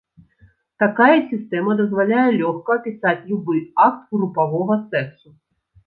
[0.83, 5.29] Такая сістэма дазваляе лёгка апісаць любы акт групавога сексу.